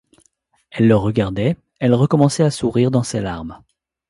Elle 0.71 0.87
le 0.87 0.95
regardait, 0.95 1.57
elle 1.79 1.93
recommençait 1.93 2.41
à 2.41 2.49
sourire 2.49 2.89
dans 2.89 3.03
ses 3.03 3.19
larmes. 3.21 3.61